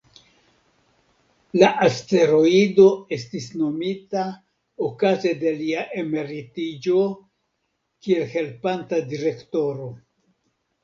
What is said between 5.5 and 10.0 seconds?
lia emeritiĝo kiel helpanta direktoro.